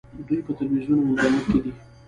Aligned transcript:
دوی 0.27 0.39
په 0.45 0.51
تلویزیون 0.59 0.97
او 1.01 1.07
انټرنیټ 1.09 1.45
کې 1.51 1.59
دي. 1.63 1.71